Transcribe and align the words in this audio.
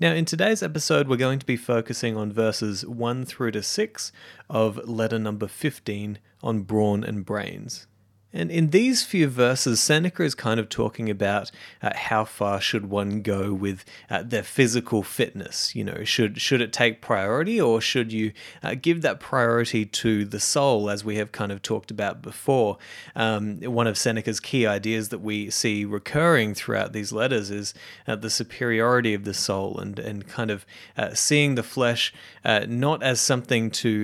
Now, 0.00 0.12
in 0.12 0.24
today's 0.24 0.60
episode, 0.60 1.06
we're 1.06 1.16
going 1.16 1.38
to 1.38 1.46
be 1.46 1.56
focusing 1.56 2.16
on 2.16 2.32
verses 2.32 2.84
1 2.84 3.26
through 3.26 3.52
to 3.52 3.62
6 3.62 4.12
of 4.50 4.88
letter 4.88 5.20
number 5.20 5.46
15 5.46 6.18
on 6.42 6.62
brawn 6.62 7.04
and 7.04 7.24
brains. 7.24 7.86
And 8.34 8.50
in 8.50 8.70
these 8.70 9.04
few 9.04 9.28
verses, 9.28 9.78
Seneca 9.78 10.24
is 10.24 10.34
kind 10.34 10.58
of 10.58 10.68
talking 10.68 11.08
about 11.08 11.52
uh, 11.80 11.90
how 11.94 12.24
far 12.24 12.60
should 12.60 12.90
one 12.90 13.22
go 13.22 13.52
with 13.54 13.84
uh, 14.10 14.24
their 14.24 14.42
physical 14.42 15.04
fitness. 15.04 15.76
You 15.76 15.84
know, 15.84 16.02
should 16.02 16.40
should 16.40 16.60
it 16.60 16.72
take 16.72 17.00
priority, 17.00 17.60
or 17.60 17.80
should 17.80 18.12
you 18.12 18.32
uh, 18.60 18.74
give 18.74 19.02
that 19.02 19.20
priority 19.20 19.86
to 19.86 20.24
the 20.24 20.40
soul, 20.40 20.90
as 20.90 21.04
we 21.04 21.14
have 21.16 21.30
kind 21.30 21.52
of 21.52 21.62
talked 21.62 21.92
about 21.92 22.22
before? 22.22 22.76
Um, 23.14 23.60
one 23.60 23.86
of 23.86 23.96
Seneca's 23.96 24.40
key 24.40 24.66
ideas 24.66 25.10
that 25.10 25.20
we 25.20 25.48
see 25.48 25.84
recurring 25.84 26.54
throughout 26.54 26.92
these 26.92 27.12
letters 27.12 27.52
is 27.52 27.72
uh, 28.08 28.16
the 28.16 28.30
superiority 28.30 29.14
of 29.14 29.24
the 29.24 29.34
soul, 29.34 29.78
and 29.78 29.96
and 30.00 30.26
kind 30.26 30.50
of 30.50 30.66
uh, 30.96 31.14
seeing 31.14 31.54
the 31.54 31.62
flesh 31.62 32.12
uh, 32.44 32.66
not 32.68 33.00
as 33.00 33.20
something 33.20 33.70
to 33.70 33.94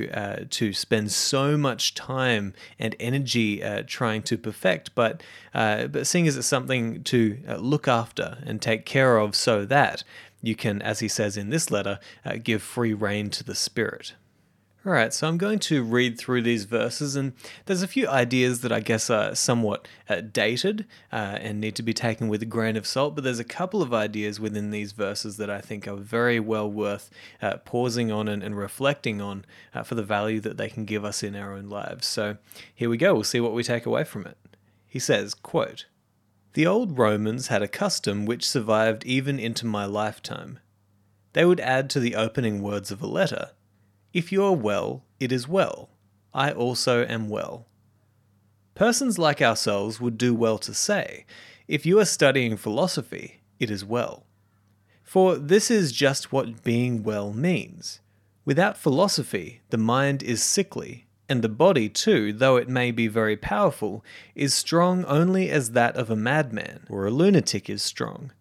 to 0.50 0.72
spend 0.72 1.10
so 1.10 1.56
much 1.56 1.94
time 1.96 2.54
and 2.78 2.94
energy 3.00 3.60
trying 3.88 4.19
trying 4.20 4.38
to 4.38 4.42
perfect, 4.42 4.94
but 4.94 5.22
uh, 5.54 5.86
but 5.86 6.06
seeing 6.06 6.28
as 6.28 6.36
it's 6.36 6.46
something 6.46 7.02
to 7.04 7.38
uh, 7.48 7.56
look 7.56 7.88
after 7.88 8.38
and 8.46 8.60
take 8.60 8.84
care 8.84 9.18
of, 9.18 9.34
so 9.34 9.64
that 9.66 10.04
you 10.42 10.54
can, 10.54 10.82
as 10.82 11.00
he 11.00 11.08
says 11.08 11.36
in 11.36 11.50
this 11.50 11.70
letter, 11.70 11.98
uh, 12.24 12.36
give 12.42 12.62
free 12.62 12.94
rein 12.94 13.30
to 13.30 13.44
the 13.44 13.54
spirit. 13.54 14.14
All 14.86 14.92
right, 14.92 15.12
so 15.12 15.28
I'm 15.28 15.36
going 15.36 15.58
to 15.58 15.82
read 15.82 16.16
through 16.16 16.40
these 16.40 16.64
verses, 16.64 17.14
and 17.14 17.34
there's 17.66 17.82
a 17.82 17.86
few 17.86 18.08
ideas 18.08 18.62
that 18.62 18.72
I 18.72 18.80
guess 18.80 19.10
are 19.10 19.34
somewhat 19.34 19.86
uh, 20.08 20.22
dated 20.22 20.86
uh, 21.12 21.36
and 21.38 21.60
need 21.60 21.76
to 21.76 21.82
be 21.82 21.92
taken 21.92 22.28
with 22.28 22.40
a 22.40 22.46
grain 22.46 22.78
of 22.78 22.86
salt, 22.86 23.14
but 23.14 23.22
there's 23.22 23.38
a 23.38 23.44
couple 23.44 23.82
of 23.82 23.92
ideas 23.92 24.40
within 24.40 24.70
these 24.70 24.92
verses 24.92 25.36
that 25.36 25.50
I 25.50 25.60
think 25.60 25.86
are 25.86 25.96
very 25.96 26.40
well 26.40 26.70
worth 26.70 27.10
uh, 27.42 27.58
pausing 27.58 28.10
on 28.10 28.26
and, 28.26 28.42
and 28.42 28.56
reflecting 28.56 29.20
on 29.20 29.44
uh, 29.74 29.82
for 29.82 29.96
the 29.96 30.02
value 30.02 30.40
that 30.40 30.56
they 30.56 30.70
can 30.70 30.86
give 30.86 31.04
us 31.04 31.22
in 31.22 31.36
our 31.36 31.52
own 31.52 31.68
lives. 31.68 32.06
So 32.06 32.38
here 32.74 32.88
we 32.88 32.96
go, 32.96 33.12
we'll 33.12 33.24
see 33.24 33.40
what 33.40 33.52
we 33.52 33.62
take 33.62 33.84
away 33.84 34.04
from 34.04 34.24
it. 34.24 34.38
He 34.86 34.98
says, 34.98 35.34
quote, 35.34 35.84
The 36.54 36.66
old 36.66 36.96
Romans 36.96 37.48
had 37.48 37.60
a 37.60 37.68
custom 37.68 38.24
which 38.24 38.48
survived 38.48 39.04
even 39.04 39.38
into 39.38 39.66
my 39.66 39.84
lifetime. 39.84 40.58
They 41.34 41.44
would 41.44 41.60
add 41.60 41.90
to 41.90 42.00
the 42.00 42.14
opening 42.14 42.62
words 42.62 42.90
of 42.90 43.02
a 43.02 43.06
letter 43.06 43.50
if 44.12 44.32
you 44.32 44.44
are 44.44 44.52
well, 44.52 45.04
it 45.18 45.30
is 45.30 45.46
well. 45.46 45.90
I 46.34 46.52
also 46.52 47.04
am 47.04 47.28
well. 47.28 47.66
Persons 48.74 49.18
like 49.18 49.42
ourselves 49.42 50.00
would 50.00 50.16
do 50.16 50.34
well 50.34 50.58
to 50.58 50.74
say, 50.74 51.26
If 51.68 51.84
you 51.84 51.98
are 51.98 52.04
studying 52.04 52.56
philosophy, 52.56 53.40
it 53.58 53.70
is 53.70 53.84
well. 53.84 54.24
For 55.02 55.36
this 55.36 55.70
is 55.70 55.92
just 55.92 56.32
what 56.32 56.62
being 56.62 57.02
well 57.02 57.32
means. 57.32 58.00
Without 58.44 58.78
philosophy, 58.78 59.60
the 59.70 59.76
mind 59.76 60.22
is 60.22 60.42
sickly, 60.42 61.06
and 61.28 61.42
the 61.42 61.48
body, 61.48 61.88
too, 61.88 62.32
though 62.32 62.56
it 62.56 62.68
may 62.68 62.90
be 62.90 63.06
very 63.06 63.36
powerful, 63.36 64.04
is 64.34 64.54
strong 64.54 65.04
only 65.04 65.50
as 65.50 65.72
that 65.72 65.94
of 65.96 66.10
a 66.10 66.16
madman 66.16 66.86
or 66.88 67.06
a 67.06 67.10
lunatic 67.10 67.68
is 67.68 67.82
strong. 67.82 68.32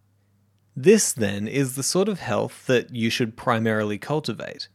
This, 0.75 1.11
then, 1.11 1.47
is 1.47 1.75
the 1.75 1.83
sort 1.83 2.07
of 2.07 2.19
health 2.19 2.65
that 2.67 2.95
you 2.95 3.09
should 3.09 3.35
primarily 3.35 3.97
cultivate. 3.97 4.69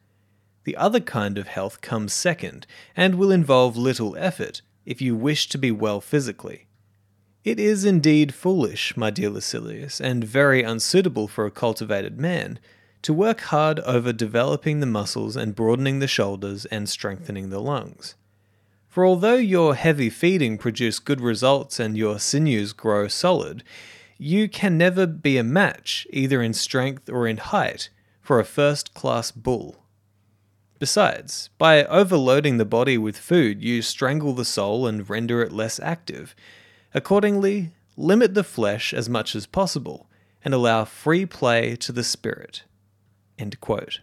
The 0.65 0.77
other 0.77 1.01
kind 1.01 1.39
of 1.39 1.49
health 1.49 1.81
comes 1.81 2.13
second, 2.13 2.67
and 2.97 3.15
will 3.15 3.31
involve 3.31 3.77
little 3.77 4.17
effort 4.17 4.63
if 4.87 5.01
you 5.01 5.15
wish 5.15 5.49
to 5.51 5.59
be 5.59 5.71
well 5.71 6.01
physically. 6.01 6.67
It 7.45 7.61
is 7.61 7.85
indeed 7.85 8.33
foolish, 8.33 8.97
my 8.97 9.11
dear 9.11 9.29
Lucilius, 9.29 10.01
and 10.01 10.25
very 10.25 10.63
unsuitable 10.63 11.29
for 11.29 11.45
a 11.45 11.51
cultivated 11.51 12.19
man, 12.19 12.59
to 13.03 13.13
work 13.13 13.43
hard 13.43 13.81
over 13.81 14.15
developing 14.15 14.81
the 14.81 14.87
muscles 14.87 15.37
and 15.37 15.55
broadening 15.55 15.99
the 15.99 16.09
shoulders 16.09 16.65
and 16.67 16.89
strengthening 16.89 17.51
the 17.51 17.61
lungs. 17.61 18.15
For 18.89 19.05
although 19.05 19.35
your 19.35 19.75
heavy 19.75 20.09
feeding 20.09 20.57
produce 20.57 20.99
good 20.99 21.21
results 21.21 21.79
and 21.79 21.99
your 21.99 22.19
sinews 22.19 22.73
grow 22.73 23.09
solid, 23.09 23.63
you 24.17 24.49
can 24.49 24.79
never 24.79 25.07
be 25.07 25.37
a 25.37 25.45
match, 25.45 26.07
either 26.11 26.41
in 26.41 26.55
strength 26.55 27.11
or 27.11 27.27
in 27.27 27.37
height, 27.37 27.91
for 28.23 28.41
a 28.41 28.45
first 28.45 28.95
class 28.95 29.31
bull. 29.31 29.84
Besides, 30.79 31.51
by 31.57 31.85
overloading 31.85 32.57
the 32.57 32.65
body 32.65 32.99
with 32.99 33.17
food, 33.17 33.63
you 33.63 33.81
strangle 33.81 34.33
the 34.33 34.45
soul 34.45 34.87
and 34.87 35.09
render 35.09 35.43
it 35.43 35.53
less 35.53 35.79
active. 35.81 36.35
Accordingly, 36.93 37.73
limit 37.97 38.35
the 38.35 38.45
flesh 38.45 38.93
as 38.93 39.09
much 39.09 39.35
as 39.35 39.47
possible 39.47 40.09
and 40.45 40.53
allow 40.53 40.85
free 40.85 41.27
play 41.27 41.77
to 41.77 41.93
the 41.93 42.05
spirit. 42.05 42.65
End 43.39 43.61
quote. 43.61 44.01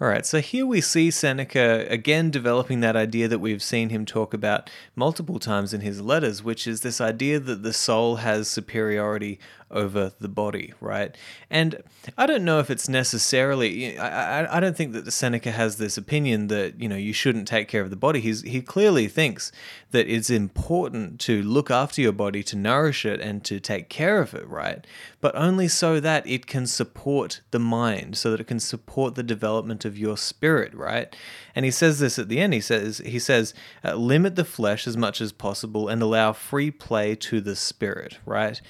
All 0.00 0.08
right, 0.08 0.26
so 0.26 0.40
here 0.40 0.66
we 0.66 0.80
see 0.80 1.12
Seneca 1.12 1.86
again 1.88 2.30
developing 2.32 2.80
that 2.80 2.96
idea 2.96 3.28
that 3.28 3.38
we've 3.38 3.62
seen 3.62 3.90
him 3.90 4.04
talk 4.04 4.34
about 4.34 4.68
multiple 4.96 5.38
times 5.38 5.72
in 5.72 5.80
his 5.80 6.00
letters, 6.00 6.42
which 6.42 6.66
is 6.66 6.80
this 6.80 7.00
idea 7.00 7.38
that 7.38 7.62
the 7.62 7.72
soul 7.72 8.16
has 8.16 8.48
superiority 8.48 9.38
over 9.72 10.12
the 10.20 10.28
body, 10.28 10.72
right? 10.80 11.16
And 11.50 11.82
I 12.16 12.26
don't 12.26 12.44
know 12.44 12.58
if 12.58 12.70
it's 12.70 12.88
necessarily. 12.88 13.98
I, 13.98 14.42
I, 14.42 14.56
I 14.56 14.60
don't 14.60 14.76
think 14.76 14.92
that 14.92 15.04
the 15.04 15.10
Seneca 15.10 15.50
has 15.50 15.78
this 15.78 15.96
opinion 15.96 16.48
that 16.48 16.80
you 16.80 16.88
know 16.88 16.96
you 16.96 17.12
shouldn't 17.12 17.48
take 17.48 17.68
care 17.68 17.82
of 17.82 17.90
the 17.90 17.96
body. 17.96 18.20
He's 18.20 18.42
he 18.42 18.60
clearly 18.60 19.08
thinks 19.08 19.52
that 19.90 20.08
it's 20.08 20.30
important 20.30 21.20
to 21.20 21.42
look 21.42 21.70
after 21.70 22.00
your 22.00 22.12
body, 22.12 22.42
to 22.42 22.56
nourish 22.56 23.04
it, 23.04 23.20
and 23.20 23.44
to 23.44 23.60
take 23.60 23.88
care 23.88 24.20
of 24.20 24.34
it, 24.34 24.46
right? 24.48 24.86
But 25.20 25.36
only 25.36 25.68
so 25.68 26.00
that 26.00 26.26
it 26.26 26.46
can 26.46 26.66
support 26.66 27.40
the 27.50 27.58
mind, 27.58 28.16
so 28.16 28.30
that 28.30 28.40
it 28.40 28.46
can 28.46 28.60
support 28.60 29.14
the 29.14 29.22
development 29.22 29.84
of 29.84 29.98
your 29.98 30.16
spirit, 30.16 30.74
right? 30.74 31.14
And 31.54 31.64
he 31.64 31.70
says 31.70 31.98
this 31.98 32.18
at 32.18 32.28
the 32.28 32.40
end. 32.40 32.54
He 32.54 32.60
says 32.60 32.98
he 32.98 33.18
says 33.18 33.54
uh, 33.84 33.94
limit 33.94 34.36
the 34.36 34.44
flesh 34.44 34.86
as 34.86 34.96
much 34.96 35.20
as 35.20 35.32
possible 35.32 35.88
and 35.88 36.02
allow 36.02 36.32
free 36.32 36.70
play 36.70 37.14
to 37.16 37.40
the 37.40 37.56
spirit, 37.56 38.18
right? 38.24 38.60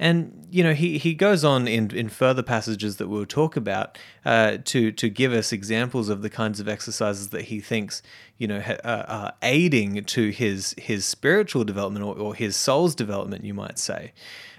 And 0.00 0.46
you 0.50 0.64
know, 0.64 0.72
he, 0.72 0.96
he 0.96 1.12
goes 1.12 1.44
on 1.44 1.68
in, 1.68 1.94
in 1.94 2.08
further 2.08 2.42
passages 2.42 2.96
that 2.96 3.08
we'll 3.08 3.26
talk 3.26 3.54
about 3.54 3.98
uh, 4.24 4.56
to 4.64 4.90
to 4.92 5.10
give 5.10 5.34
us 5.34 5.52
examples 5.52 6.08
of 6.08 6.22
the 6.22 6.30
kinds 6.30 6.58
of 6.58 6.68
exercises 6.68 7.28
that 7.28 7.42
he 7.42 7.60
thinks 7.60 8.02
you 8.38 8.48
know 8.48 8.60
uh, 8.82 9.04
are 9.06 9.34
aiding 9.42 10.02
to 10.04 10.30
his 10.30 10.74
his 10.78 11.04
spiritual 11.04 11.64
development 11.64 12.02
or, 12.02 12.18
or 12.18 12.34
his 12.34 12.56
soul's 12.56 12.94
development, 12.94 13.44
you 13.44 13.52
might 13.52 13.78
say. 13.78 14.12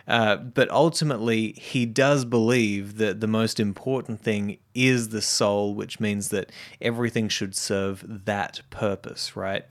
Uh, 0.07 0.35
but 0.35 0.69
ultimately, 0.69 1.53
he 1.53 1.87
does 1.87 2.23
believe 2.23 2.97
that 2.97 3.19
the 3.19 3.27
most 3.27 3.59
important 3.59 4.21
thing 4.21 4.57
is 4.75 5.09
the 5.09 5.21
soul, 5.21 5.73
which 5.73 5.99
means 5.99 6.29
that 6.29 6.51
everything 6.81 7.27
should 7.29 7.55
serve 7.55 8.03
that 8.25 8.61
purpose, 8.69 9.35
right? 9.35 9.63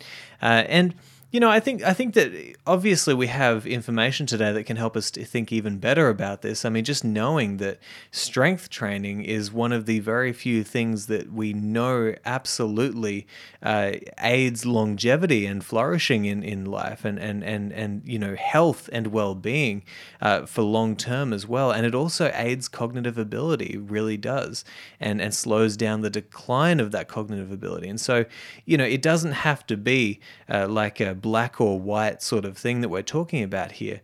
Uh, 0.43 0.65
and 0.67 0.95
you 1.33 1.39
know, 1.39 1.49
I 1.49 1.61
think 1.61 1.85
I 1.85 1.93
think 1.93 2.15
that 2.15 2.33
obviously 2.67 3.15
we 3.15 3.29
have 3.29 3.65
information 3.65 4.27
today 4.27 4.51
that 4.53 4.65
can 4.65 4.77
help 4.77 4.97
us 4.97 5.13
to 5.13 5.25
think 5.25 5.53
even 5.53 5.79
better 5.79 6.09
about 6.09 6.43
this. 6.43 6.65
I 6.65 6.71
mean, 6.71 6.83
just 6.83 7.05
knowing 7.05 7.59
that 7.59 7.79
strength 8.11 8.69
training 8.69 9.23
is 9.23 9.53
one 9.53 9.71
of 9.71 9.87
the 9.87 10.01
very 10.01 10.33
few 10.33 10.65
things 10.65 11.07
that 11.07 11.33
we 11.33 11.53
know 11.53 12.17
absolutely 12.25 13.29
uh, 13.63 13.93
aids 14.19 14.67
longevity 14.67 15.47
and 15.47 15.65
flourishing 15.65 16.25
in, 16.25 16.43
in 16.43 16.65
life, 16.65 17.05
and 17.05 17.21
and 17.21 17.45
and 17.45 17.73
and 17.73 18.03
you 18.05 18.19
know, 18.19 18.35
health 18.35 18.91
and 18.93 19.09
well 19.09 19.37
being 19.37 19.85
uh, 20.21 20.47
for 20.47 20.63
long 20.63 20.97
term 20.97 21.33
as 21.33 21.47
well. 21.47 21.71
And 21.71 21.87
it 21.87 21.95
also 21.95 22.33
aids 22.35 22.67
cognitive 22.67 23.19
ability, 23.19 23.77
really 23.77 24.17
does, 24.17 24.65
and 24.99 25.21
and 25.21 25.33
slows 25.33 25.77
down 25.77 26.01
the 26.01 26.11
decline 26.11 26.81
of 26.81 26.91
that 26.91 27.07
cognitive 27.07 27.53
ability. 27.53 27.89
And 27.89 28.01
so, 28.01 28.25
you 28.65 28.77
know, 28.77 28.85
it 28.85 29.01
doesn't 29.01 29.33
have 29.33 29.65
to 29.69 29.77
be 29.77 30.19
uh, 30.49 30.67
like 30.67 30.99
a 30.99 31.20
black 31.21 31.61
or 31.61 31.79
white 31.79 32.23
sort 32.23 32.45
of 32.45 32.57
thing 32.57 32.81
that 32.81 32.89
we're 32.89 33.03
talking 33.03 33.43
about 33.43 33.73
here. 33.73 34.01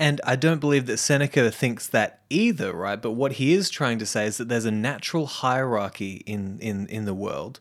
And 0.00 0.20
I 0.22 0.36
don't 0.36 0.60
believe 0.60 0.86
that 0.86 0.98
Seneca 0.98 1.50
thinks 1.50 1.88
that 1.88 2.20
either, 2.30 2.72
right? 2.72 3.02
But 3.02 3.12
what 3.12 3.32
he 3.32 3.52
is 3.52 3.68
trying 3.68 3.98
to 3.98 4.06
say 4.06 4.26
is 4.26 4.36
that 4.36 4.48
there's 4.48 4.64
a 4.64 4.70
natural 4.70 5.26
hierarchy 5.26 6.22
in 6.24 6.60
in 6.60 6.86
in 6.86 7.04
the 7.04 7.14
world, 7.14 7.58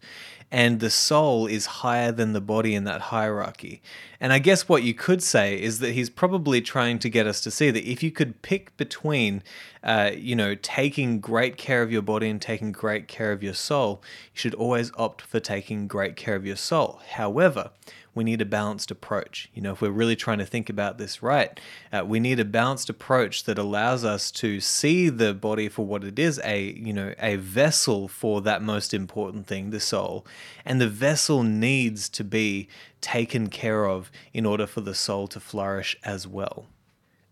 and 0.52 0.80
the 0.80 0.92
soul 0.92 1.48
is 1.48 1.66
higher 1.66 2.12
than 2.12 2.34
the 2.34 2.42
body 2.42 2.76
in 2.76 2.84
that 2.84 3.02
hierarchy. 3.02 3.82
And 4.20 4.32
I 4.32 4.38
guess 4.38 4.70
what 4.70 4.84
you 4.84 4.94
could 4.94 5.24
say 5.24 5.60
is 5.60 5.80
that 5.80 5.92
he's 5.92 6.12
probably 6.12 6.62
trying 6.62 7.00
to 7.00 7.10
get 7.10 7.26
us 7.26 7.42
to 7.42 7.50
see 7.50 7.72
that 7.72 7.90
if 7.90 8.04
you 8.04 8.12
could 8.12 8.42
pick 8.44 8.76
between, 8.78 9.42
uh, 9.84 10.12
you 10.16 10.36
know, 10.36 10.54
taking 10.54 11.20
great 11.20 11.58
care 11.58 11.82
of 11.82 11.92
your 11.92 12.04
body 12.04 12.30
and 12.30 12.40
taking 12.40 12.72
great 12.72 13.08
care 13.08 13.32
of 13.32 13.42
your 13.42 13.56
soul, 13.56 14.02
you 14.34 14.40
should 14.40 14.54
always 14.54 14.92
opt 14.96 15.22
for 15.24 15.40
taking 15.40 15.88
great 15.88 16.16
care 16.16 16.36
of 16.36 16.46
your 16.46 16.56
soul. 16.56 17.02
However, 17.10 17.72
we 18.18 18.26
need 18.26 18.42
a 18.42 18.46
balanced 18.46 18.92
approach. 18.92 19.50
You 19.54 19.62
know, 19.62 19.72
if 19.72 19.82
we're 19.82 19.92
really 19.92 20.16
trying 20.16 20.40
to 20.40 20.46
think 20.46 20.70
about 20.70 20.98
this 20.98 21.24
right, 21.24 21.58
uh, 21.94 22.04
we 22.06 22.20
need 22.20 22.40
a 22.40 22.46
balanced 22.46 22.90
approach 22.90 23.46
that 23.46 23.58
allows 23.58 24.04
us 24.04 24.32
to 24.32 24.60
see 24.60 25.08
the 25.08 25.34
body 25.34 25.70
for 25.70 25.86
what 25.86 26.04
it 26.04 26.20
is 26.20 26.42
a, 26.44 26.74
you 26.74 26.92
know, 26.92 27.14
a 27.20 27.38
vessel 27.38 28.08
for 28.08 28.42
that 28.42 28.62
most 28.62 28.94
important 28.94 29.48
thing, 29.48 29.70
the 29.70 29.80
soul. 29.80 30.26
And 30.66 30.82
the 30.82 30.90
vessel 30.90 31.44
needs 31.44 32.10
to 32.10 32.24
be 32.26 32.68
taken 33.00 33.48
care 33.48 33.86
of 33.86 34.12
in 34.34 34.46
order 34.46 34.68
for 34.68 34.82
the 34.82 34.96
soul 34.96 35.28
to 35.30 35.40
flourish 35.40 35.96
as 36.04 36.28
well. 36.28 36.66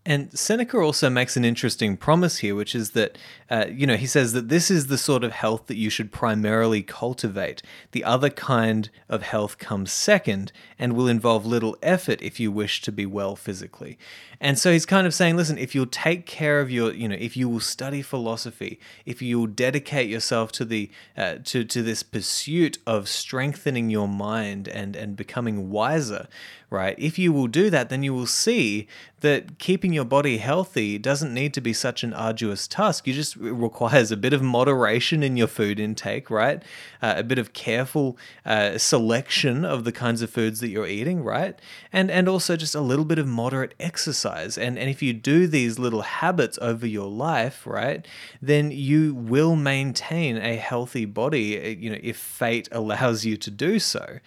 And 0.06 0.32
Seneca 0.38 0.78
also 0.78 1.10
makes 1.10 1.36
an 1.36 1.44
interesting 1.44 1.96
promise 1.96 2.38
here, 2.38 2.54
which 2.54 2.76
is 2.76 2.92
that, 2.92 3.18
uh, 3.50 3.66
you 3.68 3.88
know, 3.88 3.96
he 3.96 4.06
says 4.06 4.32
that 4.34 4.48
this 4.48 4.70
is 4.70 4.86
the 4.86 4.96
sort 4.96 5.24
of 5.24 5.32
health 5.32 5.66
that 5.66 5.76
you 5.76 5.90
should 5.90 6.12
primarily 6.12 6.80
cultivate. 6.80 7.60
The 7.90 8.04
other 8.04 8.30
kind 8.30 8.88
of 9.08 9.22
health 9.22 9.58
comes 9.58 9.90
second 9.90 10.52
and 10.78 10.92
will 10.92 11.08
involve 11.08 11.44
little 11.44 11.76
effort 11.82 12.22
if 12.22 12.38
you 12.38 12.52
wish 12.52 12.82
to 12.82 12.92
be 12.92 13.04
well 13.04 13.34
physically. 13.34 13.98
And 14.40 14.58
so 14.58 14.70
he's 14.70 14.86
kind 14.86 15.08
of 15.08 15.14
saying, 15.14 15.36
listen, 15.36 15.58
if 15.58 15.74
you'll 15.74 15.86
take 15.86 16.24
care 16.24 16.60
of 16.60 16.70
your, 16.70 16.92
you 16.92 17.08
know, 17.08 17.16
if 17.18 17.36
you 17.36 17.48
will 17.48 17.58
study 17.58 18.00
philosophy, 18.00 18.78
if 19.04 19.20
you 19.20 19.40
will 19.40 19.46
dedicate 19.48 20.08
yourself 20.08 20.52
to 20.52 20.64
the 20.64 20.88
uh, 21.16 21.36
to 21.44 21.64
to 21.64 21.82
this 21.82 22.04
pursuit 22.04 22.78
of 22.86 23.08
strengthening 23.08 23.90
your 23.90 24.06
mind 24.06 24.68
and 24.68 24.94
and 24.94 25.16
becoming 25.16 25.70
wiser, 25.70 26.28
right? 26.68 26.98
If 26.98 27.18
you 27.18 27.32
will 27.32 27.46
do 27.46 27.70
that, 27.70 27.90
then 27.90 28.02
you 28.02 28.12
will 28.12 28.26
see 28.26 28.88
that 29.20 29.58
keeping 29.58 29.92
your 29.92 30.04
body 30.04 30.38
healthy 30.38 30.98
doesn't 30.98 31.32
need 31.32 31.54
to 31.54 31.60
be 31.60 31.72
such 31.72 32.02
an 32.02 32.12
arduous 32.12 32.66
task. 32.66 33.06
You 33.06 33.14
just 33.14 33.36
requires 33.36 34.10
a 34.10 34.16
bit 34.16 34.32
of 34.32 34.42
moderation 34.42 35.22
in 35.22 35.36
your 35.36 35.46
food 35.46 35.78
intake, 35.78 36.28
right? 36.28 36.62
Uh, 37.00 37.14
a 37.16 37.22
bit 37.22 37.38
of 37.38 37.52
careful 37.52 38.18
uh, 38.44 38.78
selection 38.78 39.64
of 39.64 39.84
the 39.84 39.92
kinds 39.92 40.22
of 40.22 40.30
foods 40.30 40.60
that 40.60 40.68
you're 40.68 40.86
eating, 40.86 41.22
right? 41.22 41.58
And 41.92 42.10
and 42.10 42.28
also 42.28 42.56
just 42.56 42.74
a 42.74 42.80
little 42.80 43.04
bit 43.04 43.18
of 43.18 43.26
moderate 43.26 43.74
exercise. 43.78 44.58
And, 44.58 44.78
and 44.78 44.90
if 44.90 45.02
you 45.02 45.12
do 45.12 45.46
these 45.46 45.78
little 45.78 46.02
habits 46.02 46.58
over 46.60 46.86
your 46.86 47.08
life, 47.08 47.66
right, 47.66 48.06
then 48.42 48.70
you 48.70 49.14
will 49.14 49.56
maintain 49.56 50.36
a 50.36 50.56
healthy 50.56 51.04
body, 51.04 51.78
you 51.80 51.90
know, 51.90 51.98
if 52.02 52.16
fate 52.16 52.68
allows 52.72 53.24
you 53.24 53.36
to 53.36 53.50
do 53.50 53.78
so. 53.78 54.18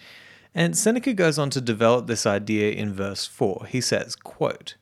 And 0.54 0.76
Seneca 0.76 1.12
goes 1.12 1.38
on 1.38 1.50
to 1.50 1.60
develop 1.60 2.06
this 2.06 2.26
idea 2.26 2.72
in 2.72 2.92
verse 2.92 3.26
4. 3.26 3.66
He 3.68 3.80
says, 3.80 4.16
quote, 4.16 4.74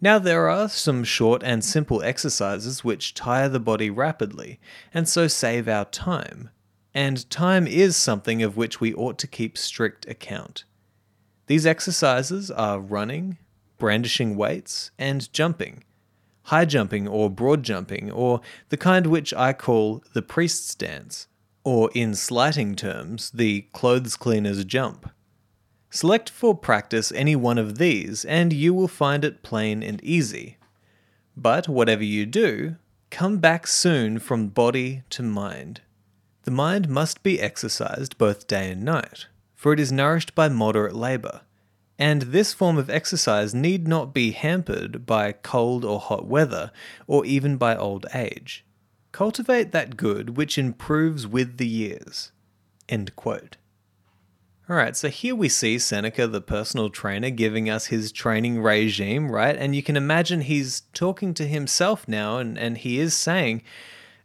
now, 0.00 0.18
there 0.18 0.48
are 0.50 0.68
some 0.68 1.04
short 1.04 1.42
and 1.42 1.64
simple 1.64 2.02
exercises 2.02 2.84
which 2.84 3.14
tire 3.14 3.48
the 3.48 3.58
body 3.58 3.88
rapidly, 3.88 4.60
and 4.92 5.08
so 5.08 5.26
save 5.26 5.68
our 5.68 5.86
time. 5.86 6.50
And 6.92 7.28
time 7.30 7.66
is 7.66 7.96
something 7.96 8.42
of 8.42 8.56
which 8.56 8.78
we 8.78 8.92
ought 8.92 9.18
to 9.18 9.26
keep 9.26 9.56
strict 9.56 10.06
account. 10.06 10.64
These 11.46 11.64
exercises 11.64 12.50
are 12.50 12.78
running, 12.78 13.38
brandishing 13.78 14.36
weights, 14.36 14.90
and 14.98 15.32
jumping. 15.32 15.82
High 16.44 16.66
jumping 16.66 17.08
or 17.08 17.30
broad 17.30 17.62
jumping, 17.62 18.10
or 18.10 18.42
the 18.68 18.76
kind 18.76 19.06
which 19.06 19.32
I 19.32 19.54
call 19.54 20.04
the 20.12 20.22
priest's 20.22 20.74
dance, 20.74 21.26
or 21.66 21.90
in 21.94 22.14
slighting 22.14 22.76
terms, 22.76 23.30
the 23.30 23.62
clothes 23.72 24.14
cleaner's 24.14 24.64
jump. 24.64 25.10
Select 25.90 26.30
for 26.30 26.54
practice 26.54 27.10
any 27.10 27.34
one 27.34 27.58
of 27.58 27.78
these, 27.78 28.24
and 28.26 28.52
you 28.52 28.72
will 28.72 28.86
find 28.86 29.24
it 29.24 29.42
plain 29.42 29.82
and 29.82 30.00
easy. 30.04 30.58
But 31.36 31.68
whatever 31.68 32.04
you 32.04 32.24
do, 32.24 32.76
come 33.10 33.38
back 33.38 33.66
soon 33.66 34.20
from 34.20 34.46
body 34.46 35.02
to 35.10 35.24
mind. 35.24 35.80
The 36.44 36.52
mind 36.52 36.88
must 36.88 37.24
be 37.24 37.40
exercised 37.40 38.16
both 38.16 38.46
day 38.46 38.70
and 38.70 38.84
night, 38.84 39.26
for 39.56 39.72
it 39.72 39.80
is 39.80 39.90
nourished 39.90 40.36
by 40.36 40.48
moderate 40.48 40.94
labour 40.94 41.40
and 41.98 42.22
this 42.22 42.52
form 42.52 42.76
of 42.76 42.90
exercise 42.90 43.54
need 43.54 43.88
not 43.88 44.12
be 44.12 44.32
hampered 44.32 45.06
by 45.06 45.32
cold 45.32 45.84
or 45.84 45.98
hot 45.98 46.26
weather, 46.26 46.70
or 47.06 47.24
even 47.24 47.56
by 47.56 47.74
old 47.74 48.04
age. 48.14 48.65
Cultivate 49.16 49.72
that 49.72 49.96
good 49.96 50.36
which 50.36 50.58
improves 50.58 51.26
with 51.26 51.56
the 51.56 51.66
years. 51.66 52.32
End 52.86 53.16
quote. 53.16 53.56
Alright, 54.68 54.94
so 54.94 55.08
here 55.08 55.34
we 55.34 55.48
see 55.48 55.78
Seneca, 55.78 56.26
the 56.26 56.42
personal 56.42 56.90
trainer, 56.90 57.30
giving 57.30 57.70
us 57.70 57.86
his 57.86 58.12
training 58.12 58.60
regime, 58.60 59.32
right? 59.32 59.56
And 59.56 59.74
you 59.74 59.82
can 59.82 59.96
imagine 59.96 60.42
he's 60.42 60.82
talking 60.92 61.32
to 61.32 61.46
himself 61.46 62.06
now, 62.06 62.36
and, 62.36 62.58
and 62.58 62.76
he 62.76 62.98
is 62.98 63.14
saying, 63.14 63.62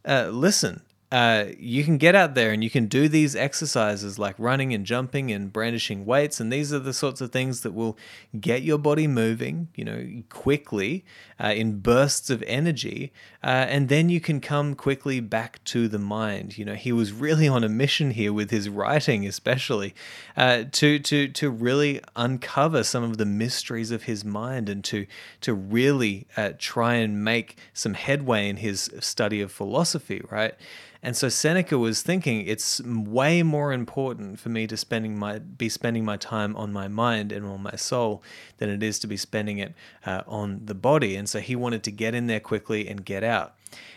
uh, 0.05 0.27
listen, 0.27 0.81
uh, 1.11 1.47
you 1.59 1.83
can 1.83 1.97
get 1.97 2.15
out 2.15 2.35
there 2.35 2.51
and 2.51 2.63
you 2.63 2.69
can 2.69 2.85
do 2.85 3.09
these 3.09 3.35
exercises 3.35 4.17
like 4.17 4.33
running 4.37 4.73
and 4.73 4.85
jumping 4.85 5.29
and 5.29 5.51
brandishing 5.51 6.05
weights. 6.05 6.39
And 6.39 6.51
these 6.51 6.71
are 6.71 6.79
the 6.79 6.93
sorts 6.93 7.19
of 7.19 7.33
things 7.33 7.61
that 7.61 7.73
will 7.73 7.97
get 8.39 8.61
your 8.61 8.77
body 8.77 9.07
moving, 9.07 9.67
you 9.75 9.83
know, 9.83 10.23
quickly 10.29 11.03
uh, 11.37 11.49
in 11.49 11.79
bursts 11.79 12.29
of 12.29 12.41
energy. 12.47 13.11
Uh, 13.43 13.65
and 13.67 13.89
then 13.89 14.07
you 14.07 14.21
can 14.21 14.39
come 14.39 14.73
quickly 14.73 15.19
back 15.19 15.61
to 15.65 15.89
the 15.89 15.99
mind. 15.99 16.57
You 16.57 16.63
know, 16.63 16.75
he 16.75 16.93
was 16.93 17.11
really 17.11 17.47
on 17.47 17.65
a 17.65 17.69
mission 17.69 18.11
here 18.11 18.31
with 18.31 18.49
his 18.49 18.69
writing, 18.69 19.27
especially 19.27 19.93
uh, 20.37 20.63
to, 20.71 20.97
to, 20.99 21.27
to 21.27 21.49
really 21.49 21.99
uncover 22.15 22.85
some 22.85 23.03
of 23.03 23.17
the 23.17 23.25
mysteries 23.25 23.91
of 23.91 24.03
his 24.03 24.23
mind 24.23 24.69
and 24.69 24.81
to, 24.85 25.05
to 25.41 25.53
really 25.53 26.25
uh, 26.37 26.51
try 26.57 26.95
and 26.95 27.21
make 27.21 27.57
some 27.73 27.95
headway 27.95 28.47
in 28.47 28.55
his 28.57 28.89
study 29.01 29.41
of 29.41 29.51
philosophy, 29.51 30.21
right? 30.29 30.55
And 31.03 31.17
so 31.17 31.29
Seneca 31.29 31.79
was 31.79 32.03
thinking 32.03 32.45
it's 32.45 32.79
way 32.81 33.41
more 33.41 33.73
important 33.73 34.39
for 34.39 34.49
me 34.49 34.67
to 34.67 34.77
spending 34.77 35.17
my 35.17 35.39
be 35.39 35.67
spending 35.67 36.05
my 36.05 36.17
time 36.17 36.55
on 36.55 36.71
my 36.71 36.87
mind 36.87 37.31
and 37.31 37.45
on 37.45 37.63
my 37.63 37.75
soul 37.75 38.21
than 38.57 38.69
it 38.69 38.83
is 38.83 38.99
to 38.99 39.07
be 39.07 39.17
spending 39.17 39.57
it 39.57 39.73
uh, 40.05 40.21
on 40.27 40.61
the 40.65 40.75
body. 40.75 41.15
And 41.15 41.27
so 41.27 41.39
he 41.39 41.55
wanted 41.55 41.83
to 41.83 41.91
get 41.91 42.13
in 42.13 42.27
there 42.27 42.39
quickly 42.39 42.87
and 42.87 43.03
get 43.03 43.23
out. 43.23 43.55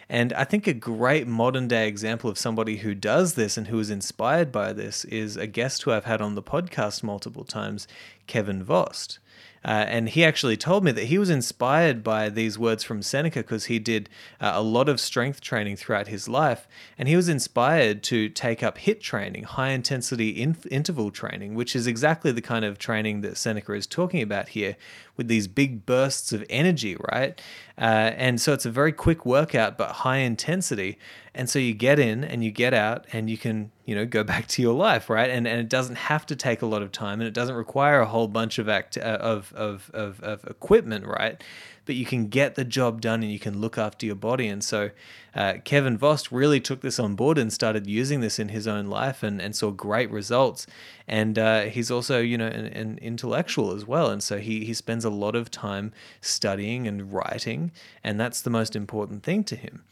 And 0.09 0.33
I 0.35 0.45
think 0.45 0.67
a 0.67 0.75
great 0.75 1.27
modern 1.27 1.69
day 1.69 1.89
example 1.89 2.31
of 2.31 2.39
somebody 2.39 2.79
who 2.79 2.95
does 2.95 3.35
this 3.35 3.56
and 3.56 3.69
who 3.69 3.79
is 3.79 3.91
inspired 3.91 4.53
by 4.53 4.73
this 4.73 5.05
is 5.06 5.37
a 5.37 5.47
guest 5.47 5.83
who 5.83 5.93
I've 5.93 6.05
had 6.05 6.21
on 6.21 6.35
the 6.35 6.43
podcast 6.43 7.03
multiple 7.03 7.45
times, 7.45 7.89
Kevin 8.27 8.62
Vost. 8.62 9.19
Uh, 9.64 9.87
and 9.88 10.11
he 10.11 10.25
actually 10.25 10.56
told 10.56 10.84
me 10.84 10.93
that 10.93 11.05
he 11.05 11.19
was 11.19 11.31
inspired 11.31 12.05
by 12.05 12.28
these 12.28 12.58
words 12.58 12.84
from 12.84 13.02
Seneca 13.02 13.40
because 13.40 13.66
he 13.66 13.78
did 13.78 14.08
uh, 14.40 14.52
a 14.55 14.62
lot 14.62 14.88
of 14.88 15.00
strength 15.00 15.40
training 15.40 15.76
throughout 15.76 16.08
his 16.08 16.28
life. 16.28 16.69
And 16.99 17.08
he 17.08 17.16
was 17.16 17.28
inspired 17.28 18.03
to 18.05 18.29
take 18.29 18.62
up 18.62 18.79
HIT 18.79 19.00
training, 19.00 19.44
high 19.44 19.70
intensity 19.70 20.31
in- 20.31 20.56
interval 20.70 21.10
training, 21.10 21.55
which 21.55 21.74
is 21.74 21.86
exactly 21.86 22.31
the 22.31 22.43
kind 22.43 22.65
of 22.65 22.79
training 22.79 23.22
that 23.22 23.36
Seneca 23.36 23.72
is 23.72 23.86
talking 23.86 24.20
about 24.22 24.50
here 24.50 24.77
with 25.17 25.29
these 25.29 25.47
big 25.47 25.87
bursts 25.87 26.33
of 26.33 26.44
energy, 26.51 26.97
right? 27.13 27.41
Uh, 27.79 28.13
and 28.17 28.41
so 28.41 28.53
it's 28.53 28.67
a 28.67 28.71
very 28.71 28.93
quick 28.93 29.25
workout, 29.25 29.79
but 29.79 29.91
high 29.91 30.19
intensity. 30.19 30.99
And 31.35 31.49
so 31.49 31.59
you 31.59 31.75
get 31.75 31.99
in 31.99 32.25
and 32.25 32.44
you 32.44 32.51
get 32.51 32.75
out 32.75 33.06
and 33.13 33.29
you 33.29 33.37
can, 33.37 33.71
you 33.85 33.94
know, 33.94 34.06
go 34.06 34.25
back 34.33 34.47
to 34.49 34.63
your 34.63 34.75
life, 34.75 35.09
right? 35.09 35.31
And, 35.31 35.47
and 35.47 35.61
it 35.61 35.69
doesn't 35.69 35.97
have 35.97 36.27
to 36.27 36.37
take 36.37 36.63
a 36.63 36.67
lot 36.67 36.83
of 36.83 36.93
time 36.93 37.21
and 37.21 37.29
it 37.29 37.35
doesn't 37.35 37.55
require 37.55 38.01
a 38.01 38.06
whole 38.06 38.29
bunch 38.29 38.59
of, 38.59 38.69
act, 38.69 38.97
uh, 38.97 39.19
of, 39.21 39.53
of, 39.55 39.91
of, 39.94 40.21
of 40.21 40.44
equipment, 40.44 41.06
right? 41.06 41.43
But 41.86 41.94
you 41.94 42.05
can 42.06 42.29
get 42.29 42.55
the 42.55 42.64
job 42.64 43.00
done 43.00 43.22
and 43.22 43.32
you 43.32 43.38
can 43.38 43.60
look 43.60 43.76
after 43.79 44.06
your 44.06 44.14
body. 44.14 44.48
And 44.48 44.62
so 44.62 44.91
uh, 45.34 45.55
Kevin 45.64 45.98
Vost 45.98 46.31
really 46.31 46.60
took 46.60 46.81
this 46.81 46.98
on 46.98 47.14
board 47.14 47.38
and 47.38 47.53
started 47.53 47.86
using 47.86 48.20
this 48.20 48.38
in 48.38 48.48
his 48.48 48.67
own 48.67 48.86
life 48.86 49.22
and, 49.22 49.41
and 49.41 49.55
saw 49.55 49.70
great 49.70 50.10
results. 50.10 50.67
And 51.06 51.38
uh, 51.38 51.62
he's 51.62 51.91
also, 51.91 52.20
you 52.20 52.38
know, 52.38 52.46
an, 52.46 52.67
an, 52.67 52.98
intellectual 53.03 53.72
as 53.72 53.86
well. 53.86 54.10
And 54.10 54.22
so 54.22 54.38
he, 54.38 54.64
he 54.64 54.72
spends 54.72 55.05
a 55.05 55.10
lot 55.10 55.34
of 55.34 55.50
time 55.50 55.93
studying 56.20 56.86
and 56.86 57.12
writing, 57.12 57.72
and 58.03 58.19
that's 58.19 58.41
the 58.41 58.50
most 58.50 58.74
important 58.74 59.22
thing 59.22 59.44
to 59.44 59.56
him. 59.56 59.84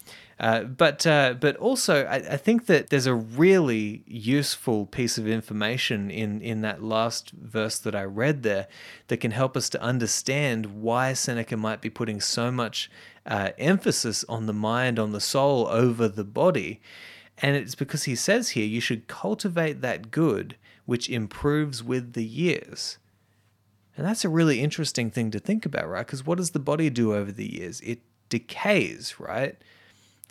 Uh, 0.42 0.64
but 0.64 1.06
uh, 1.06 1.34
but 1.40 1.56
also, 1.58 2.04
I, 2.04 2.16
I, 2.16 2.36
think 2.36 2.66
that 2.66 2.90
there's 2.90 3.06
a 3.06 3.14
really 3.14 4.02
useful 4.08 4.86
piece 4.86 5.16
of 5.16 5.28
information 5.28 6.10
in 6.10 6.42
in 6.42 6.62
that 6.62 6.82
last 6.82 7.30
verse 7.30 7.78
that 7.78 7.94
I 7.94 8.02
read 8.02 8.42
there 8.42 8.66
that 9.06 9.18
can 9.18 9.30
help 9.30 9.56
us 9.56 9.68
to 9.68 9.80
understand 9.80 10.82
why 10.82 11.12
Seneca 11.12 11.56
might 11.56 11.80
be 11.80 11.90
putting 11.90 12.20
so 12.20 12.50
much 12.50 12.90
uh, 13.24 13.50
emphasis 13.56 14.24
on 14.28 14.46
the 14.46 14.52
mind, 14.52 14.98
on 14.98 15.12
the 15.12 15.20
soul 15.20 15.68
over 15.68 16.08
the 16.08 16.24
body. 16.24 16.80
And 17.38 17.54
it's 17.54 17.76
because 17.76 18.04
he 18.04 18.16
says 18.16 18.50
here 18.50 18.66
you 18.66 18.80
should 18.80 19.06
cultivate 19.06 19.80
that 19.80 20.10
good 20.10 20.56
which 20.86 21.08
improves 21.08 21.84
with 21.84 22.14
the 22.14 22.24
years. 22.24 22.98
And 23.96 24.04
that's 24.04 24.24
a 24.24 24.28
really 24.28 24.60
interesting 24.60 25.08
thing 25.08 25.30
to 25.30 25.38
think 25.38 25.64
about, 25.64 25.88
right? 25.88 26.04
Because 26.04 26.26
what 26.26 26.38
does 26.38 26.50
the 26.50 26.58
body 26.58 26.90
do 26.90 27.14
over 27.14 27.30
the 27.30 27.58
years? 27.58 27.80
It 27.82 28.00
decays, 28.28 29.20
right? 29.20 29.56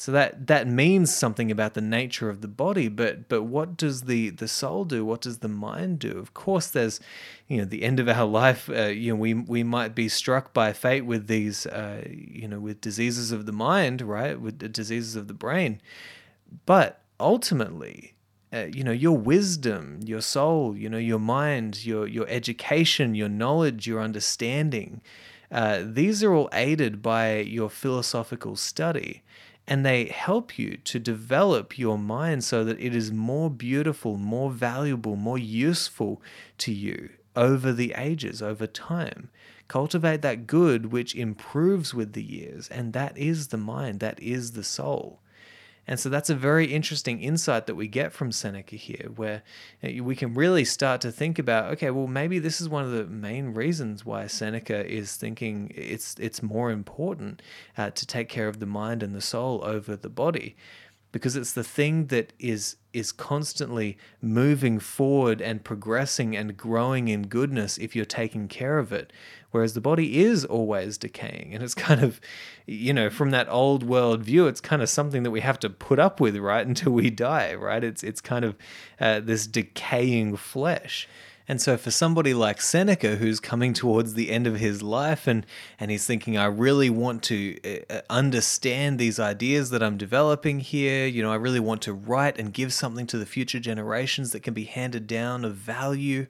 So 0.02 0.12
that 0.14 0.48
that 0.48 0.68
means 0.68 1.14
something 1.14 1.52
about 1.52 1.76
the 1.76 1.82
nature 1.82 2.32
of 2.32 2.42
the 2.42 2.48
body, 2.48 2.88
but 2.88 3.30
but 3.30 3.44
what 3.44 3.78
does 3.78 4.02
the 4.06 4.32
the 4.32 4.48
soul 4.48 4.84
do? 4.84 5.06
What 5.06 5.22
does 5.22 5.38
the 5.38 5.48
mind 5.48 6.00
do? 6.00 6.18
Of 6.18 6.34
course, 6.34 6.66
there's 6.72 7.00
you 7.48 7.60
know 7.60 7.66
the 7.66 7.84
end 7.84 8.00
of 8.00 8.10
our 8.10 8.26
life. 8.42 8.68
Uh, 8.68 8.88
you 8.88 9.14
know 9.14 9.20
we 9.20 9.36
we 9.36 9.62
might 9.62 9.94
be 9.94 10.10
struck 10.10 10.56
by 10.56 10.74
fate 10.74 11.06
with 11.06 11.28
these 11.28 11.68
uh, 11.68 12.04
you 12.10 12.48
know 12.48 12.60
with 12.60 12.82
diseases 12.82 13.32
of 13.32 13.46
the 13.46 13.52
mind, 13.52 14.02
right? 14.02 14.42
With 14.42 14.58
the 14.58 14.70
diseases 14.70 15.16
of 15.16 15.28
the 15.28 15.36
brain, 15.36 15.80
but 16.66 17.02
ultimately. 17.20 18.16
Uh, 18.54 18.68
you 18.74 18.84
know 18.84 18.92
your 18.92 19.16
wisdom 19.16 20.02
your 20.04 20.20
soul 20.20 20.76
you 20.76 20.90
know 20.90 20.98
your 20.98 21.18
mind 21.18 21.86
your 21.86 22.06
your 22.06 22.28
education 22.28 23.16
your 23.16 23.30
knowledge 23.30 23.88
your 23.88 24.02
understanding 24.02 25.02
uh, 25.50 25.82
these 25.86 26.22
are 26.22 26.34
all 26.34 26.50
aided 26.52 27.02
by 27.02 27.38
your 27.38 27.70
philosophical 27.70 28.58
study 28.58 29.24
and 29.72 29.86
they 29.86 30.04
help 30.08 30.60
you 30.60 30.76
to 30.84 31.00
develop 31.00 31.80
your 31.80 31.98
mind 31.98 32.44
so 32.44 32.66
that 32.66 32.78
it 32.78 32.94
is 32.94 33.10
more 33.10 33.50
beautiful, 33.50 34.18
more 34.18 34.52
valuable, 34.52 35.16
more 35.16 35.38
useful 35.38 36.22
to 36.58 36.74
you 36.74 37.10
over 37.38 37.72
the 37.72 37.94
ages, 37.96 38.42
over 38.42 38.68
time. 38.68 39.30
Cultivate 39.70 40.22
that 40.24 40.46
good 40.46 40.88
which 40.88 41.16
improves 41.16 41.94
with 41.94 42.12
the 42.12 42.22
years, 42.22 42.68
and 42.68 42.92
that 42.92 43.18
is 43.18 43.48
the 43.48 43.56
mind, 43.56 44.02
that 44.02 44.22
is 44.22 44.52
the 44.52 44.64
soul. 44.66 45.21
And 45.92 46.00
so 46.00 46.08
that's 46.08 46.30
a 46.30 46.36
very 46.36 46.68
interesting 46.68 47.22
insight 47.22 47.66
that 47.66 47.76
we 47.76 47.90
get 47.90 48.14
from 48.14 48.32
Seneca 48.32 48.78
here, 48.78 49.10
where 49.14 49.44
we 49.84 50.16
can 50.16 50.34
really 50.34 50.64
start 50.64 51.02
to 51.02 51.12
think 51.12 51.38
about 51.38 51.70
okay, 51.74 51.92
well, 51.92 52.08
maybe 52.08 52.40
this 52.40 52.62
is 52.62 52.70
one 52.70 52.86
of 52.86 52.92
the 52.92 53.04
main 53.08 53.54
reasons 53.54 54.06
why 54.06 54.28
Seneca 54.28 54.90
is 54.90 55.18
thinking 55.18 55.70
it's, 55.76 56.16
it's 56.18 56.42
more 56.42 56.72
important 56.72 57.42
uh, 57.78 57.90
to 57.90 58.08
take 58.08 58.30
care 58.30 58.48
of 58.48 58.62
the 58.62 58.66
mind 58.66 59.04
and 59.04 59.14
the 59.14 59.20
soul 59.20 59.66
over 59.66 59.98
the 59.98 60.08
body. 60.08 60.56
Because 61.12 61.36
it's 61.36 61.52
the 61.52 61.62
thing 61.62 62.06
that 62.06 62.32
is 62.40 62.78
is 62.94 63.12
constantly 63.12 63.98
moving 64.22 64.80
forward 64.80 65.42
and 65.42 65.62
progressing 65.62 66.38
and 66.38 66.56
growing 66.56 67.10
in 67.10 67.24
goodness 67.24 67.78
if 67.78 67.98
you're 67.98 68.06
taking 68.06 68.48
care 68.48 68.80
of 68.80 68.94
it 68.94 69.12
whereas 69.52 69.74
the 69.74 69.82
body 69.82 70.20
is 70.20 70.44
always 70.46 70.98
decaying 70.98 71.54
and 71.54 71.64
it's 71.64 71.76
kind 71.76 72.02
of 72.02 72.20
you 72.66 72.94
know 72.94 73.10
from 73.10 73.32
that 73.32 73.48
old 73.50 73.84
world 73.84 74.24
view 74.24 74.48
it's 74.48 74.62
kind 74.62 74.82
of 74.82 74.90
something 74.90 75.24
that 75.24 75.32
we 75.32 75.42
have 75.42 75.60
to 75.60 75.70
put 75.70 76.00
up 76.00 76.20
with 76.20 76.36
right 76.38 76.66
until 76.72 76.92
we 76.92 77.10
die 77.10 77.54
right 77.54 77.84
it's 77.84 78.04
it's 78.04 78.22
kind 78.22 78.46
of 78.46 78.56
uh, 79.00 79.20
this 79.20 79.48
decaying 79.48 80.36
flesh 80.36 81.08
and 81.52 81.62
so 81.62 81.76
for 81.76 81.92
somebody 81.92 82.34
like 82.34 82.62
Seneca, 82.62 83.18
who's 83.18 83.42
coming 83.42 83.74
towards 83.74 84.14
the 84.14 84.30
end 84.30 84.48
of 84.48 84.58
his 84.58 84.82
life 84.82 85.28
and, 85.28 85.46
and 85.80 85.92
he's 85.92 86.06
thinking, 86.06 86.38
I 86.38 86.46
really 86.46 86.90
want 86.90 87.24
to 87.24 87.58
uh, 87.66 87.94
uh, 87.94 88.02
understand 88.10 89.00
these 89.00 89.20
ideas 89.20 89.70
that 89.72 89.84
I'm 89.84 89.98
developing 89.98 90.62
here. 90.62 91.06
You 91.06 91.22
know, 91.22 91.30
I 91.30 91.36
really 91.36 91.60
want 91.60 91.82
to 91.82 91.94
write 91.94 92.40
and 92.40 92.54
give 92.54 92.72
something 92.72 93.06
to 93.08 93.18
the 93.18 93.26
future 93.26 93.60
generations 93.60 94.32
that 94.32 94.44
can 94.44 94.54
be 94.54 94.64
handed 94.64 95.08
down 95.08 95.44
of 95.44 95.56
value. 95.56 96.28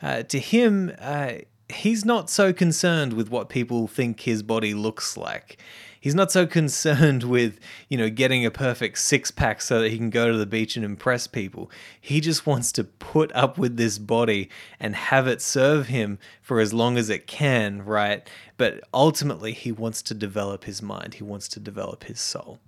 Uh, 0.00 0.22
to 0.22 0.38
him, 0.38 0.92
uh, 0.98 1.32
he's 1.68 2.04
not 2.04 2.28
so 2.30 2.52
concerned 2.52 3.12
with 3.12 3.30
what 3.30 3.48
people 3.48 3.86
think 3.86 4.20
his 4.20 4.42
body 4.42 4.74
looks 4.74 5.16
like 5.16 5.58
he's 6.04 6.14
not 6.14 6.30
so 6.30 6.46
concerned 6.46 7.22
with, 7.24 7.58
you 7.88 7.96
know, 7.96 8.10
getting 8.10 8.44
a 8.44 8.50
perfect 8.50 8.98
six 8.98 9.30
pack 9.30 9.62
so 9.62 9.80
that 9.80 9.90
he 9.90 9.96
can 9.96 10.10
go 10.10 10.30
to 10.30 10.36
the 10.36 10.44
beach 10.44 10.76
and 10.76 10.84
impress 10.84 11.26
people. 11.26 11.70
He 11.98 12.20
just 12.20 12.46
wants 12.46 12.72
to 12.72 12.84
put 12.84 13.32
up 13.34 13.56
with 13.56 13.78
this 13.78 13.98
body 13.98 14.50
and 14.78 14.94
have 14.94 15.26
it 15.26 15.40
serve 15.40 15.86
him 15.86 16.18
for 16.42 16.60
as 16.60 16.74
long 16.74 16.98
as 16.98 17.08
it 17.08 17.26
can, 17.26 17.82
right? 17.86 18.28
But 18.58 18.82
ultimately, 18.92 19.54
he 19.54 19.72
wants 19.72 20.02
to 20.02 20.12
develop 20.12 20.64
his 20.64 20.82
mind, 20.82 21.14
he 21.14 21.24
wants 21.24 21.48
to 21.48 21.58
develop 21.58 22.04
his 22.04 22.20
soul. 22.20 22.58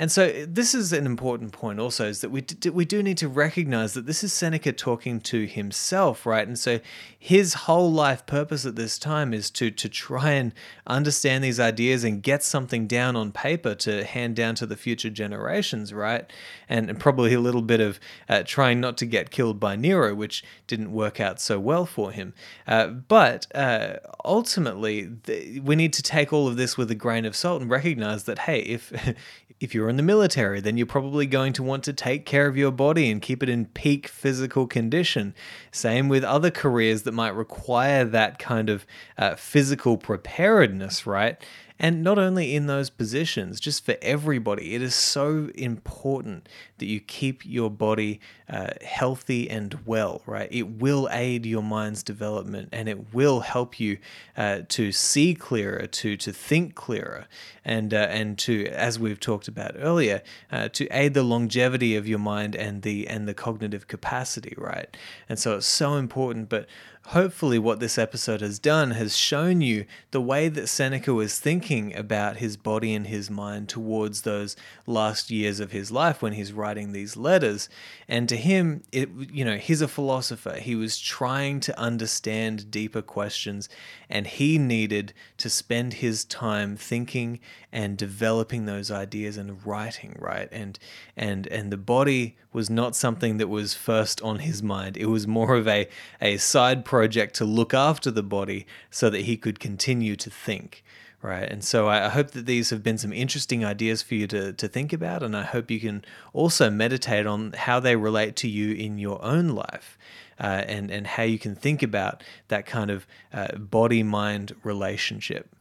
And 0.00 0.10
so 0.10 0.46
this 0.48 0.74
is 0.74 0.94
an 0.94 1.04
important 1.04 1.52
point 1.52 1.78
also 1.78 2.08
is 2.08 2.22
that 2.22 2.30
we 2.30 2.40
d- 2.40 2.70
we 2.70 2.86
do 2.86 3.02
need 3.02 3.18
to 3.18 3.28
recognize 3.28 3.92
that 3.92 4.06
this 4.06 4.24
is 4.24 4.32
Seneca 4.32 4.72
talking 4.72 5.20
to 5.20 5.44
himself, 5.44 6.24
right? 6.24 6.48
And 6.48 6.58
so 6.58 6.80
his 7.18 7.52
whole 7.52 7.92
life 7.92 8.24
purpose 8.24 8.64
at 8.64 8.76
this 8.76 8.98
time 8.98 9.34
is 9.34 9.50
to 9.50 9.70
to 9.70 9.90
try 9.90 10.30
and 10.30 10.54
understand 10.86 11.44
these 11.44 11.60
ideas 11.60 12.02
and 12.02 12.22
get 12.22 12.42
something 12.42 12.86
down 12.86 13.14
on 13.14 13.30
paper 13.30 13.74
to 13.74 14.02
hand 14.04 14.36
down 14.36 14.54
to 14.54 14.64
the 14.64 14.74
future 14.74 15.10
generations, 15.10 15.92
right? 15.92 16.32
And, 16.66 16.88
and 16.88 16.98
probably 16.98 17.34
a 17.34 17.40
little 17.40 17.60
bit 17.60 17.80
of 17.80 18.00
uh, 18.26 18.42
trying 18.46 18.80
not 18.80 18.96
to 18.98 19.04
get 19.04 19.30
killed 19.30 19.60
by 19.60 19.76
Nero, 19.76 20.14
which 20.14 20.42
didn't 20.66 20.92
work 20.92 21.20
out 21.20 21.42
so 21.42 21.60
well 21.60 21.84
for 21.84 22.10
him. 22.10 22.32
Uh, 22.66 22.86
but 22.86 23.54
uh, 23.54 23.96
ultimately, 24.24 25.10
th- 25.24 25.60
we 25.60 25.76
need 25.76 25.92
to 25.92 26.02
take 26.02 26.32
all 26.32 26.48
of 26.48 26.56
this 26.56 26.78
with 26.78 26.90
a 26.90 26.94
grain 26.94 27.26
of 27.26 27.36
salt 27.36 27.60
and 27.60 27.70
recognize 27.70 28.24
that 28.24 28.38
hey, 28.38 28.60
if 28.60 28.90
if 29.60 29.74
you're 29.74 29.90
in 29.90 29.96
the 29.96 30.02
military, 30.02 30.60
then 30.60 30.78
you're 30.78 30.86
probably 30.86 31.26
going 31.26 31.52
to 31.52 31.62
want 31.62 31.84
to 31.84 31.92
take 31.92 32.24
care 32.24 32.46
of 32.46 32.56
your 32.56 32.72
body 32.72 33.10
and 33.10 33.20
keep 33.20 33.42
it 33.42 33.48
in 33.48 33.66
peak 33.66 34.08
physical 34.08 34.66
condition. 34.66 35.34
Same 35.70 36.08
with 36.08 36.24
other 36.24 36.50
careers 36.50 37.02
that 37.02 37.12
might 37.12 37.34
require 37.34 38.04
that 38.06 38.38
kind 38.38 38.70
of 38.70 38.86
uh, 39.18 39.34
physical 39.34 39.98
preparedness, 39.98 41.06
right? 41.06 41.36
And 41.82 42.02
not 42.02 42.18
only 42.18 42.54
in 42.54 42.66
those 42.66 42.90
positions, 42.90 43.58
just 43.58 43.86
for 43.86 43.96
everybody, 44.02 44.74
it 44.74 44.82
is 44.82 44.94
so 44.94 45.48
important 45.54 46.46
that 46.76 46.84
you 46.84 47.00
keep 47.00 47.42
your 47.46 47.70
body 47.70 48.20
uh, 48.50 48.72
healthy 48.84 49.48
and 49.48 49.78
well, 49.86 50.20
right? 50.26 50.48
It 50.52 50.78
will 50.78 51.08
aid 51.10 51.46
your 51.46 51.62
mind's 51.62 52.02
development 52.02 52.68
and 52.70 52.86
it 52.86 53.14
will 53.14 53.40
help 53.40 53.80
you 53.80 53.96
uh, 54.36 54.60
to 54.68 54.92
see 54.92 55.34
clearer, 55.34 55.86
to, 55.86 56.18
to 56.18 56.32
think 56.34 56.74
clearer, 56.74 57.26
and, 57.64 57.94
uh, 57.94 58.08
and 58.10 58.38
to, 58.40 58.66
as 58.66 58.98
we've 58.98 59.20
talked 59.20 59.48
about 59.48 59.74
earlier, 59.78 60.22
uh, 60.52 60.68
to 60.68 60.86
aid 60.88 61.14
the 61.14 61.22
longevity 61.22 61.96
of 61.96 62.06
your 62.06 62.18
mind 62.18 62.54
and 62.54 62.82
the, 62.82 63.08
and 63.08 63.26
the 63.26 63.34
cognitive 63.34 63.88
capacity, 63.88 64.52
right? 64.58 64.94
And 65.30 65.38
so 65.38 65.56
it's 65.56 65.66
so 65.66 65.94
important. 65.94 66.50
But 66.50 66.66
hopefully, 67.06 67.58
what 67.58 67.80
this 67.80 67.98
episode 67.98 68.40
has 68.40 68.58
done 68.58 68.92
has 68.92 69.16
shown 69.16 69.60
you 69.60 69.84
the 70.10 70.20
way 70.20 70.48
that 70.48 70.68
Seneca 70.68 71.12
was 71.12 71.40
thinking 71.40 71.94
about 71.96 72.36
his 72.36 72.56
body 72.56 72.94
and 72.94 73.06
his 73.06 73.30
mind 73.30 73.68
towards 73.68 74.22
those 74.22 74.56
last 74.86 75.30
years 75.30 75.60
of 75.60 75.72
his 75.72 75.90
life 75.90 76.22
when 76.22 76.34
he's 76.34 76.52
writing 76.52 76.92
these 76.92 77.16
letters. 77.16 77.68
And 78.08 78.28
to 78.28 78.36
him, 78.36 78.82
it 78.92 79.08
you 79.32 79.44
know, 79.44 79.56
he's 79.56 79.82
a 79.82 79.88
philosopher. 79.88 80.54
He 80.54 80.74
was 80.74 80.98
trying 80.98 81.60
to 81.60 81.78
understand 81.78 82.70
deeper 82.70 83.02
questions, 83.02 83.68
and 84.08 84.26
he 84.26 84.58
needed 84.58 85.12
to 85.38 85.50
spend 85.50 85.94
his 85.94 86.24
time 86.24 86.76
thinking 86.76 87.40
and 87.72 87.96
developing 87.96 88.66
those 88.66 88.90
ideas 88.90 89.36
and 89.36 89.64
writing, 89.66 90.16
right? 90.18 90.48
And 90.52 90.78
and 91.16 91.46
and 91.48 91.72
the 91.72 91.76
body 91.76 92.36
was 92.52 92.68
not 92.68 92.96
something 92.96 93.36
that 93.36 93.48
was 93.48 93.74
first 93.74 94.20
on 94.22 94.40
his 94.40 94.62
mind. 94.62 94.96
It 94.96 95.06
was 95.06 95.26
more 95.26 95.54
of 95.54 95.68
a, 95.68 95.88
a 96.20 96.36
side 96.36 96.84
project 96.90 97.36
to 97.36 97.44
look 97.44 97.72
after 97.72 98.10
the 98.10 98.22
body 98.22 98.66
so 98.90 99.08
that 99.10 99.20
he 99.20 99.36
could 99.36 99.60
continue 99.60 100.16
to 100.16 100.28
think 100.28 100.82
right? 101.22 101.52
And 101.52 101.62
so 101.62 101.86
I 101.86 102.08
hope 102.08 102.30
that 102.30 102.46
these 102.46 102.70
have 102.70 102.82
been 102.82 102.96
some 102.96 103.12
interesting 103.12 103.62
ideas 103.62 104.00
for 104.00 104.14
you 104.14 104.26
to, 104.28 104.54
to 104.54 104.68
think 104.68 104.90
about, 104.94 105.22
and 105.22 105.36
I 105.36 105.42
hope 105.42 105.70
you 105.70 105.78
can 105.78 106.02
also 106.32 106.70
meditate 106.70 107.26
on 107.26 107.52
how 107.52 107.78
they 107.78 107.94
relate 107.94 108.36
to 108.36 108.48
you 108.48 108.72
in 108.72 108.96
your 108.96 109.22
own 109.22 109.48
life. 109.48 109.98
Uh, 110.40 110.64
and, 110.66 110.90
and 110.90 111.06
how 111.06 111.22
you 111.22 111.38
can 111.38 111.54
think 111.54 111.82
about 111.82 112.24
that 112.48 112.64
kind 112.64 112.90
of 112.90 113.06
uh, 113.30 113.54
body 113.58 114.02
mind 114.02 114.54
relationship. 114.64 115.54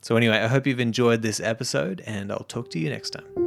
So, 0.00 0.16
anyway, 0.16 0.38
I 0.38 0.46
hope 0.46 0.66
you've 0.66 0.80
enjoyed 0.80 1.20
this 1.20 1.38
episode, 1.38 2.02
and 2.06 2.32
I'll 2.32 2.48
talk 2.48 2.70
to 2.70 2.78
you 2.78 2.88
next 2.88 3.10
time. 3.10 3.41